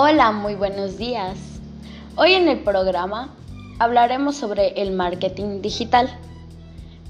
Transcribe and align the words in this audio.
Hola, 0.00 0.30
muy 0.30 0.54
buenos 0.54 0.96
días. 0.96 1.36
Hoy 2.14 2.34
en 2.34 2.46
el 2.46 2.60
programa 2.60 3.34
hablaremos 3.80 4.36
sobre 4.36 4.80
el 4.80 4.92
marketing 4.92 5.60
digital. 5.60 6.08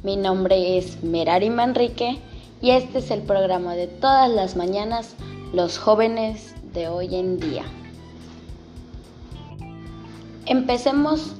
Mi 0.02 0.16
nombre 0.16 0.78
es 0.78 1.02
Merari 1.02 1.50
Manrique 1.50 2.18
y 2.62 2.70
este 2.70 3.00
es 3.00 3.10
el 3.10 3.20
programa 3.20 3.74
de 3.74 3.88
todas 3.88 4.30
las 4.30 4.56
mañanas, 4.56 5.16
los 5.52 5.76
jóvenes 5.76 6.54
de 6.72 6.88
hoy 6.88 7.14
en 7.14 7.38
día. 7.38 7.64
Empecemos 10.46 11.34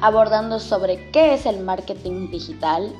abordando 0.00 0.60
sobre 0.60 1.10
qué 1.10 1.34
es 1.34 1.44
el 1.44 1.58
marketing 1.58 2.30
digital 2.30 2.92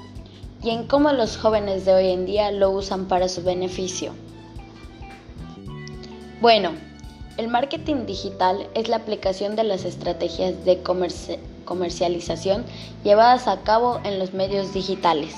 y 0.65 0.71
en 0.71 0.89
cómo 0.89 1.13
los 1.13 1.37
jóvenes 1.37 1.85
de 1.85 1.95
hoy 1.95 2.09
en 2.09 2.27
día 2.27 2.51
lo 2.51 2.73
usan 2.73 3.07
para 3.07 3.29
su 3.29 3.45
beneficio. 3.45 4.13
Bueno, 6.41 6.73
el 7.37 7.49
marketing 7.49 8.07
digital 8.07 8.69
es 8.75 8.89
la 8.89 8.97
aplicación 8.97 9.57
de 9.57 9.65
las 9.65 9.85
estrategias 9.85 10.65
de 10.65 10.83
comercialización 11.65 12.65
llevadas 13.03 13.49
a 13.49 13.63
cabo 13.63 14.01
en 14.05 14.19
los 14.19 14.35
medios 14.35 14.73
digitales, 14.73 15.35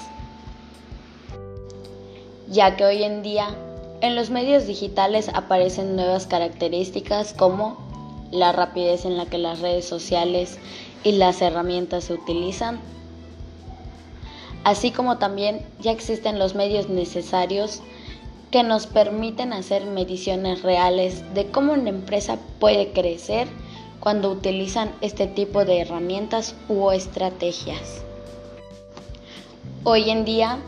ya 2.49 2.77
que 2.77 2.85
hoy 2.85 3.03
en 3.03 3.23
día 3.23 3.57
en 4.03 4.15
los 4.15 4.29
medios 4.29 4.67
digitales 4.67 5.31
aparecen 5.33 5.97
nuevas 5.97 6.27
características 6.27 7.33
como 7.33 7.79
la 8.31 8.53
rapidez 8.53 9.07
en 9.07 9.17
la 9.17 9.25
que 9.25 9.39
las 9.39 9.61
redes 9.61 9.87
sociales 9.87 10.59
y 11.03 11.13
las 11.13 11.41
herramientas 11.41 12.05
se 12.05 12.13
utilizan, 12.13 12.79
así 14.65 14.91
como 14.91 15.17
también 15.17 15.65
ya 15.81 15.93
existen 15.93 16.39
los 16.39 16.55
medios 16.55 16.91
necesarios 16.91 17.81
que 18.51 18.63
nos 18.63 18.87
permiten 18.87 19.53
hacer 19.53 19.85
mediciones 19.87 20.63
reales 20.63 21.23
de 21.35 21.47
cómo 21.47 21.73
una 21.73 21.91
empresa 21.91 22.39
puede 22.59 22.93
crecer 22.93 23.49
cuando 24.01 24.31
utilizan 24.31 24.93
este 25.01 25.27
tipo 25.27 25.65
de 25.65 25.81
herramientas 25.81 26.55
u 26.69 26.91
estrategias. 26.91 28.03
Hoy 29.83 30.11
en 30.11 30.25
día, 30.25 30.59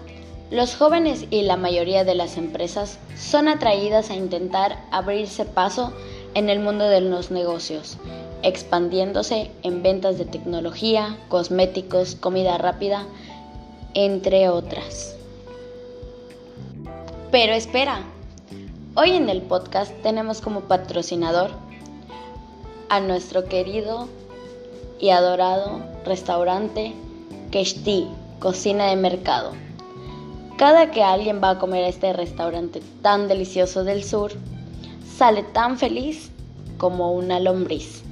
los 0.50 0.74
jóvenes 0.76 1.26
y 1.30 1.42
la 1.42 1.56
mayoría 1.56 2.04
de 2.04 2.14
las 2.14 2.36
empresas 2.36 2.98
son 3.16 3.48
atraídas 3.48 4.10
a 4.10 4.14
intentar 4.14 4.82
abrirse 4.90 5.44
paso 5.44 5.92
en 6.34 6.48
el 6.48 6.60
mundo 6.60 6.88
de 6.88 7.00
los 7.00 7.30
negocios, 7.30 7.98
expandiéndose 8.42 9.50
en 9.62 9.82
ventas 9.82 10.18
de 10.18 10.24
tecnología, 10.24 11.18
cosméticos, 11.28 12.14
comida 12.14 12.58
rápida, 12.58 13.06
entre 13.94 14.48
otras. 14.48 15.17
Pero 17.30 17.52
espera, 17.52 18.04
hoy 18.94 19.10
en 19.10 19.28
el 19.28 19.42
podcast 19.42 19.92
tenemos 20.02 20.40
como 20.40 20.62
patrocinador 20.62 21.50
a 22.88 23.00
nuestro 23.00 23.44
querido 23.44 24.08
y 24.98 25.10
adorado 25.10 25.82
restaurante 26.06 26.94
Keshti, 27.50 28.08
Cocina 28.38 28.86
de 28.86 28.96
Mercado. 28.96 29.52
Cada 30.56 30.90
que 30.90 31.02
alguien 31.02 31.42
va 31.44 31.50
a 31.50 31.58
comer 31.58 31.84
a 31.84 31.88
este 31.88 32.14
restaurante 32.14 32.80
tan 33.02 33.28
delicioso 33.28 33.84
del 33.84 34.04
sur, 34.04 34.32
sale 35.18 35.42
tan 35.42 35.76
feliz 35.76 36.30
como 36.78 37.12
una 37.12 37.40
lombriz. 37.40 38.04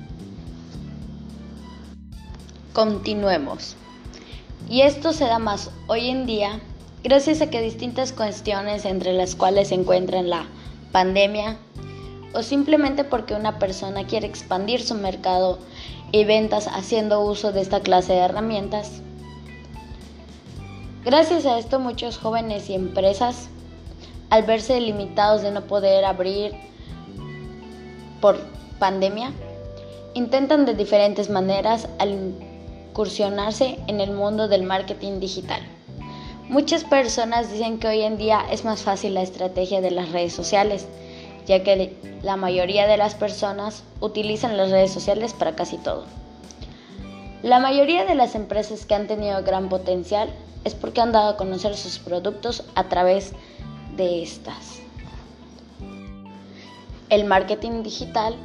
Continuemos. 2.74 3.76
Y 4.68 4.82
esto 4.82 5.14
se 5.14 5.24
da 5.24 5.38
más 5.38 5.70
hoy 5.86 6.10
en 6.10 6.26
día 6.26 6.60
gracias 7.06 7.40
a 7.40 7.48
que 7.48 7.60
distintas 7.60 8.12
cuestiones 8.12 8.84
entre 8.84 9.12
las 9.12 9.36
cuales 9.36 9.68
se 9.68 9.76
encuentran 9.76 10.28
la 10.28 10.48
pandemia 10.90 11.56
o 12.34 12.42
simplemente 12.42 13.04
porque 13.04 13.34
una 13.34 13.60
persona 13.60 14.08
quiere 14.08 14.26
expandir 14.26 14.82
su 14.82 14.96
mercado 14.96 15.60
y 16.10 16.24
ventas 16.24 16.66
haciendo 16.66 17.20
uso 17.20 17.52
de 17.52 17.60
esta 17.60 17.78
clase 17.78 18.12
de 18.14 18.18
herramientas. 18.18 19.02
Gracias 21.04 21.46
a 21.46 21.60
esto 21.60 21.78
muchos 21.78 22.18
jóvenes 22.18 22.68
y 22.70 22.74
empresas, 22.74 23.50
al 24.28 24.42
verse 24.42 24.80
limitados 24.80 25.42
de 25.42 25.52
no 25.52 25.60
poder 25.68 26.04
abrir 26.04 26.54
por 28.20 28.40
pandemia, 28.80 29.30
intentan 30.14 30.66
de 30.66 30.74
diferentes 30.74 31.30
maneras 31.30 31.88
al 32.00 32.34
incursionarse 32.88 33.78
en 33.86 34.00
el 34.00 34.10
mundo 34.10 34.48
del 34.48 34.64
marketing 34.64 35.20
digital. 35.20 35.62
Muchas 36.48 36.84
personas 36.84 37.50
dicen 37.50 37.78
que 37.78 37.88
hoy 37.88 38.02
en 38.02 38.18
día 38.18 38.40
es 38.52 38.64
más 38.64 38.82
fácil 38.82 39.14
la 39.14 39.22
estrategia 39.22 39.80
de 39.80 39.90
las 39.90 40.12
redes 40.12 40.32
sociales, 40.32 40.86
ya 41.44 41.64
que 41.64 41.96
la 42.22 42.36
mayoría 42.36 42.86
de 42.86 42.96
las 42.96 43.16
personas 43.16 43.82
utilizan 44.00 44.56
las 44.56 44.70
redes 44.70 44.92
sociales 44.92 45.32
para 45.32 45.56
casi 45.56 45.76
todo. 45.76 46.04
La 47.42 47.58
mayoría 47.58 48.04
de 48.04 48.14
las 48.14 48.36
empresas 48.36 48.86
que 48.86 48.94
han 48.94 49.08
tenido 49.08 49.42
gran 49.42 49.68
potencial 49.68 50.30
es 50.62 50.74
porque 50.74 51.00
han 51.00 51.10
dado 51.10 51.30
a 51.30 51.36
conocer 51.36 51.76
sus 51.76 51.98
productos 51.98 52.62
a 52.76 52.84
través 52.84 53.32
de 53.96 54.22
estas. 54.22 54.80
El 57.08 57.24
marketing 57.24 57.82
digital 57.82 58.36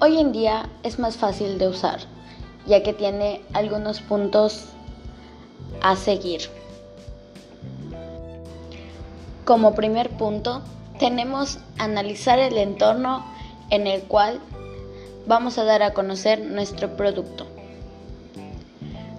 hoy 0.00 0.18
en 0.18 0.32
día 0.32 0.68
es 0.82 0.98
más 0.98 1.16
fácil 1.16 1.58
de 1.58 1.68
usar, 1.68 2.00
ya 2.66 2.82
que 2.82 2.92
tiene 2.92 3.40
algunos 3.54 4.02
puntos 4.02 4.66
a 5.80 5.96
seguir. 5.96 6.42
Como 9.46 9.76
primer 9.76 10.10
punto, 10.10 10.60
tenemos 10.98 11.60
analizar 11.78 12.40
el 12.40 12.58
entorno 12.58 13.24
en 13.70 13.86
el 13.86 14.02
cual 14.02 14.40
vamos 15.28 15.56
a 15.56 15.62
dar 15.62 15.84
a 15.84 15.94
conocer 15.94 16.40
nuestro 16.40 16.96
producto. 16.96 17.46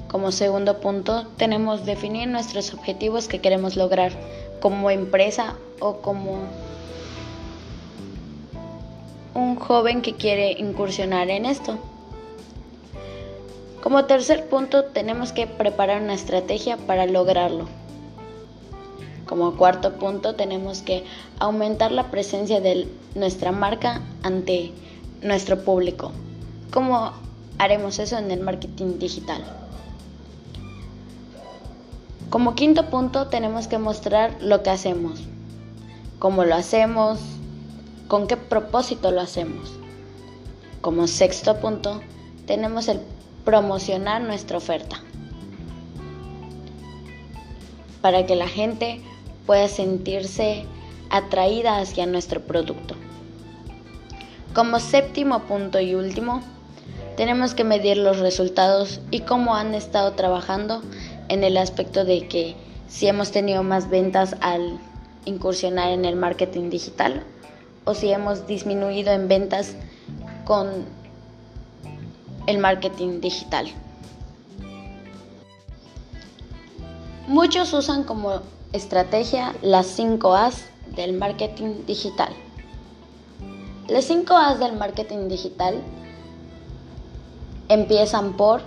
Como 0.09 0.33
segundo 0.33 0.81
punto, 0.81 1.25
tenemos 1.37 1.85
definir 1.85 2.27
nuestros 2.27 2.73
objetivos 2.73 3.29
que 3.29 3.39
queremos 3.39 3.77
lograr 3.77 4.11
como 4.59 4.89
empresa 4.89 5.55
o 5.79 6.01
como 6.01 6.39
un 9.33 9.55
joven 9.55 10.01
que 10.01 10.15
quiere 10.15 10.51
incursionar 10.59 11.29
en 11.29 11.45
esto. 11.45 11.77
Como 13.81 14.03
tercer 14.03 14.49
punto, 14.49 14.83
tenemos 14.83 15.31
que 15.31 15.47
preparar 15.47 16.01
una 16.01 16.15
estrategia 16.15 16.75
para 16.75 17.05
lograrlo. 17.05 17.69
Como 19.27 19.57
cuarto 19.57 19.95
punto 19.95 20.35
tenemos 20.35 20.81
que 20.81 21.03
aumentar 21.39 21.91
la 21.91 22.09
presencia 22.09 22.61
de 22.61 22.87
nuestra 23.13 23.51
marca 23.51 24.01
ante 24.23 24.71
nuestro 25.21 25.63
público. 25.63 26.13
¿Cómo 26.71 27.11
haremos 27.57 27.99
eso 27.99 28.17
en 28.17 28.31
el 28.31 28.39
marketing 28.39 28.99
digital? 28.99 29.43
Como 32.29 32.55
quinto 32.55 32.89
punto 32.89 33.27
tenemos 33.27 33.67
que 33.67 33.77
mostrar 33.77 34.37
lo 34.41 34.63
que 34.63 34.69
hacemos, 34.69 35.21
cómo 36.19 36.45
lo 36.45 36.55
hacemos, 36.55 37.19
con 38.07 38.27
qué 38.27 38.37
propósito 38.37 39.11
lo 39.11 39.21
hacemos. 39.21 39.73
Como 40.79 41.07
sexto 41.07 41.59
punto 41.59 42.01
tenemos 42.45 42.87
el 42.87 43.01
promocionar 43.43 44.21
nuestra 44.21 44.57
oferta 44.57 45.01
para 48.01 48.25
que 48.25 48.35
la 48.35 48.47
gente 48.47 49.01
pueda 49.47 49.67
sentirse 49.67 50.65
atraída 51.09 51.79
hacia 51.79 52.05
nuestro 52.05 52.41
producto. 52.41 52.95
Como 54.53 54.79
séptimo 54.79 55.39
punto 55.43 55.79
y 55.79 55.95
último, 55.95 56.41
tenemos 57.15 57.55
que 57.55 57.63
medir 57.63 57.97
los 57.97 58.19
resultados 58.19 59.01
y 59.09 59.21
cómo 59.21 59.55
han 59.55 59.73
estado 59.73 60.13
trabajando 60.13 60.83
en 61.29 61.43
el 61.43 61.57
aspecto 61.57 62.05
de 62.05 62.27
que 62.27 62.55
si 62.87 63.07
hemos 63.07 63.31
tenido 63.31 63.63
más 63.63 63.89
ventas 63.89 64.35
al 64.41 64.79
incursionar 65.25 65.89
en 65.89 66.05
el 66.05 66.15
marketing 66.15 66.69
digital 66.69 67.23
o 67.85 67.93
si 67.93 68.11
hemos 68.11 68.47
disminuido 68.47 69.11
en 69.11 69.27
ventas 69.27 69.75
con 70.45 70.85
el 72.47 72.57
marketing 72.59 73.19
digital. 73.19 73.67
Muchos 77.27 77.73
usan 77.73 78.03
como 78.03 78.41
Estrategia, 78.77 79.55
las 79.63 79.87
5 79.87 80.35
A's 80.35 80.65
del 80.95 81.13
marketing 81.13 81.85
digital. 81.87 82.29
Las 83.87 84.05
5 84.05 84.35
A's 84.35 84.59
del 84.59 84.73
marketing 84.73 85.27
digital 85.27 85.81
empiezan 87.69 88.37
por 88.37 88.61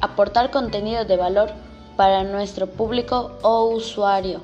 aportar 0.00 0.52
contenido 0.52 1.04
de 1.04 1.16
valor 1.16 1.50
para 1.96 2.22
nuestro 2.22 2.68
público 2.68 3.32
o 3.42 3.64
usuario. 3.64 4.42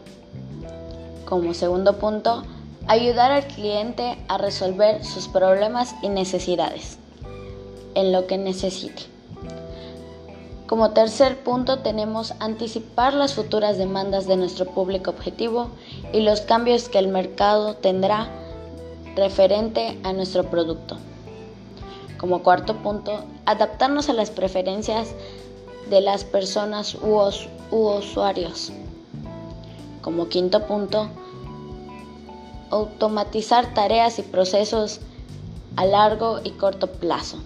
Como 1.27 1.55
segundo 1.55 1.99
punto, 1.99 2.43
ayudar 2.89 3.31
al 3.31 3.47
cliente 3.47 4.19
a 4.27 4.37
resolver 4.37 5.05
sus 5.05 5.29
problemas 5.29 5.95
y 6.03 6.09
necesidades 6.09 6.99
en 7.95 8.11
lo 8.11 8.27
que 8.27 8.37
necesite. 8.37 9.18
Como 10.69 10.91
tercer 10.91 11.43
punto 11.43 11.79
tenemos 11.79 12.35
anticipar 12.41 13.15
las 13.15 13.33
futuras 13.33 13.79
demandas 13.79 14.27
de 14.27 14.37
nuestro 14.37 14.67
público 14.67 15.11
objetivo 15.11 15.71
y 16.13 16.21
los 16.21 16.43
cambios 16.43 16.91
que 16.91 16.99
el 16.99 17.09
mercado 17.09 17.77
tendrá 17.77 18.29
referente 19.17 19.99
a 20.05 20.13
nuestro 20.13 20.45
producto. 20.45 20.99
Como 22.19 22.43
cuarto 22.43 22.77
punto, 22.83 23.25
adaptarnos 23.47 24.11
a 24.11 24.13
las 24.13 24.31
preferencias 24.31 25.09
de 25.89 26.03
las 26.03 26.25
personas 26.25 26.97
u, 26.97 27.19
usuarios. 27.71 28.71
Como 30.03 30.29
quinto 30.29 30.67
punto, 30.67 31.09
automatizar 32.69 33.73
tareas 33.73 34.19
y 34.19 34.23
procesos 34.23 35.01
a 35.77 35.87
largo 35.87 36.41
y 36.45 36.51
corto 36.51 36.89
plazo. 36.89 37.39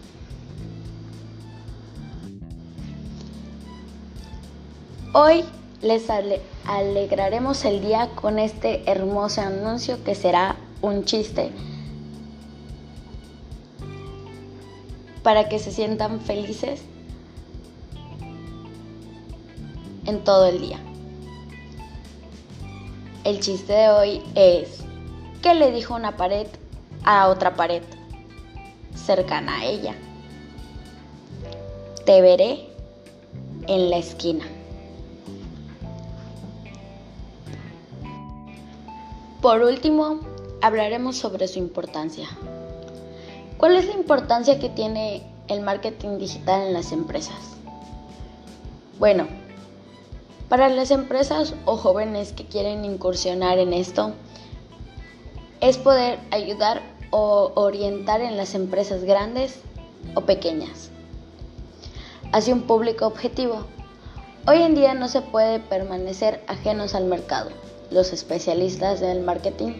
Hoy 5.14 5.44
les 5.82 6.09
alegraremos 6.09 7.67
el 7.67 7.82
día 7.82 8.09
con 8.14 8.38
este 8.38 8.91
hermoso 8.91 9.43
anuncio 9.43 10.03
que 10.05 10.14
será 10.14 10.56
un 10.81 11.05
chiste 11.05 11.50
para 15.23 15.50
que 15.50 15.59
se 15.59 15.70
sientan 15.70 16.23
felices 16.23 16.81
en 20.06 20.25
todo 20.25 20.47
el 20.47 20.62
día. 20.62 20.79
El 23.25 23.41
chiste 23.41 23.75
de 23.75 23.91
hoy 23.91 24.23
es, 24.35 24.79
¿qué 25.43 25.53
le 25.55 25.73
dijo 25.73 25.94
una 25.94 26.17
pared 26.17 26.47
a 27.05 27.29
otra 27.29 27.55
pared 27.55 27.82
cercana 28.94 29.59
a 29.59 29.67
ella? 29.67 29.94
Te 32.06 32.23
veré 32.23 32.67
en 33.67 33.91
la 33.91 33.99
esquina. 33.99 34.47
Por 39.43 39.61
último, 39.62 40.21
hablaremos 40.61 41.17
sobre 41.17 41.49
su 41.49 41.59
importancia. 41.59 42.29
¿Cuál 43.59 43.75
es 43.75 43.87
la 43.87 43.94
importancia 43.94 44.61
que 44.61 44.69
tiene 44.69 45.25
el 45.49 45.62
marketing 45.62 46.19
digital 46.19 46.69
en 46.69 46.73
las 46.73 46.93
empresas? 46.93 47.56
Bueno, 49.00 49.27
para 50.49 50.69
las 50.69 50.93
empresas 50.93 51.55
o 51.65 51.77
jóvenes 51.77 52.33
que 52.33 52.47
quieren 52.47 52.85
incursionar 52.85 53.59
en 53.59 53.73
esto, 53.73 54.12
es 55.61 55.77
poder 55.77 56.21
ayudar 56.31 56.81
o 57.11 57.50
orientar 57.56 58.21
en 58.21 58.37
las 58.37 58.55
empresas 58.55 59.03
grandes 59.03 59.59
o 60.15 60.21
pequeñas 60.21 60.93
hacia 62.31 62.55
un 62.55 62.62
público 62.62 63.09
objetivo. 63.09 63.65
Hoy 64.47 64.62
en 64.62 64.77
día 64.77 64.95
no 64.95 65.09
se 65.09 65.21
puede 65.21 65.59
permanecer 65.59 66.45
ajenos 66.47 66.95
al 66.95 67.06
mercado. 67.06 67.50
Los 67.93 68.12
especialistas 68.12 69.00
del 69.00 69.21
marketing 69.21 69.73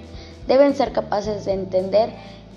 deben 0.47 0.75
ser 0.75 0.93
capaces 0.93 1.45
de 1.45 1.53
entender 1.53 2.11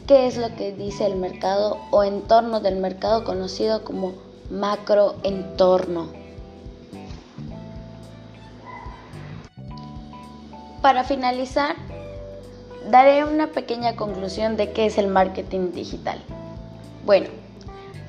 qué 0.08 0.28
es 0.28 0.38
lo 0.38 0.54
que 0.56 0.74
dice 0.74 1.06
el 1.06 1.16
mercado 1.16 1.78
o 1.92 2.04
entorno 2.04 2.60
del 2.60 2.76
mercado 2.76 3.24
conocido 3.24 3.84
como 3.84 4.14
macroentorno. 4.50 6.10
Para 10.82 11.04
finalizar, 11.04 11.76
daré 12.92 13.24
una 13.24 13.48
pequeña 13.48 13.96
conclusión 13.96 14.58
de 14.58 14.72
qué 14.72 14.86
es 14.86 14.98
el 14.98 15.08
marketing 15.08 15.72
digital. 15.72 16.20
Bueno, 17.06 17.28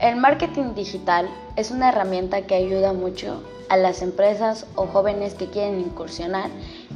el 0.00 0.16
marketing 0.16 0.74
digital 0.74 1.28
es 1.56 1.70
una 1.70 1.88
herramienta 1.88 2.42
que 2.42 2.54
ayuda 2.54 2.92
mucho 2.92 3.42
a 3.68 3.76
las 3.76 4.02
empresas 4.02 4.66
o 4.74 4.86
jóvenes 4.86 5.34
que 5.34 5.46
quieren 5.46 5.80
incursionar 5.80 6.50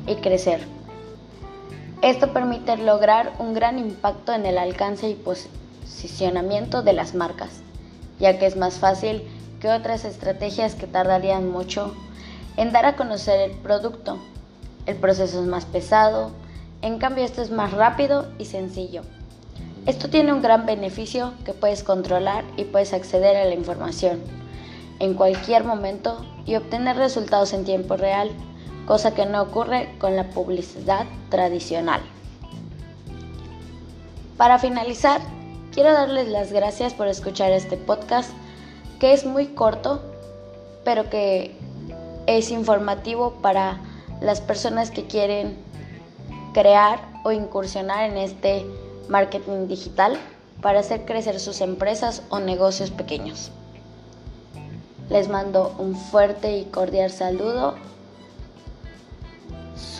y 0.06 0.16
crecer 0.16 0.60
esto 2.02 2.32
permite 2.32 2.78
lograr 2.78 3.34
un 3.38 3.52
gran 3.52 3.78
impacto 3.78 4.32
en 4.32 4.46
el 4.46 4.56
alcance 4.56 5.10
y 5.10 5.14
posicionamiento 5.14 6.82
de 6.82 6.94
las 6.94 7.14
marcas, 7.14 7.60
ya 8.18 8.38
que 8.38 8.46
es 8.46 8.56
más 8.56 8.78
fácil 8.78 9.22
que 9.60 9.68
otras 9.68 10.06
estrategias 10.06 10.74
que 10.74 10.86
tardarían 10.86 11.50
mucho 11.50 11.94
en 12.56 12.72
dar 12.72 12.86
a 12.86 12.96
conocer 12.96 13.50
el 13.50 13.56
producto. 13.58 14.18
El 14.86 14.96
proceso 14.96 15.42
es 15.42 15.46
más 15.46 15.66
pesado, 15.66 16.30
en 16.80 16.98
cambio 16.98 17.22
esto 17.22 17.42
es 17.42 17.50
más 17.50 17.70
rápido 17.72 18.28
y 18.38 18.46
sencillo. 18.46 19.02
Esto 19.84 20.08
tiene 20.08 20.32
un 20.32 20.40
gran 20.40 20.64
beneficio 20.64 21.34
que 21.44 21.52
puedes 21.52 21.84
controlar 21.84 22.44
y 22.56 22.64
puedes 22.64 22.94
acceder 22.94 23.36
a 23.36 23.44
la 23.44 23.54
información 23.54 24.22
en 25.00 25.12
cualquier 25.12 25.64
momento 25.64 26.24
y 26.46 26.56
obtener 26.56 26.96
resultados 26.96 27.52
en 27.52 27.64
tiempo 27.64 27.98
real 27.98 28.30
cosa 28.90 29.14
que 29.14 29.24
no 29.24 29.40
ocurre 29.40 29.88
con 30.00 30.16
la 30.16 30.30
publicidad 30.30 31.06
tradicional. 31.28 32.00
Para 34.36 34.58
finalizar, 34.58 35.20
quiero 35.72 35.92
darles 35.92 36.26
las 36.26 36.52
gracias 36.52 36.92
por 36.92 37.06
escuchar 37.06 37.52
este 37.52 37.76
podcast 37.76 38.30
que 38.98 39.12
es 39.12 39.24
muy 39.24 39.46
corto, 39.46 40.02
pero 40.82 41.08
que 41.08 41.54
es 42.26 42.50
informativo 42.50 43.34
para 43.40 43.78
las 44.20 44.40
personas 44.40 44.90
que 44.90 45.06
quieren 45.06 45.56
crear 46.52 46.98
o 47.22 47.30
incursionar 47.30 48.10
en 48.10 48.16
este 48.16 48.66
marketing 49.08 49.68
digital 49.68 50.18
para 50.62 50.80
hacer 50.80 51.04
crecer 51.04 51.38
sus 51.38 51.60
empresas 51.60 52.24
o 52.28 52.40
negocios 52.40 52.90
pequeños. 52.90 53.52
Les 55.10 55.28
mando 55.28 55.76
un 55.78 55.94
fuerte 55.94 56.58
y 56.58 56.64
cordial 56.64 57.12
saludo 57.12 57.76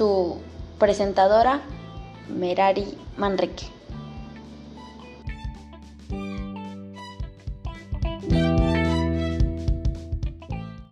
su 0.00 0.40
presentadora 0.78 1.60
Merari 2.30 2.96
Manrique. 3.18 3.79